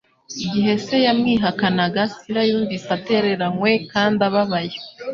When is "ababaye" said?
4.29-4.75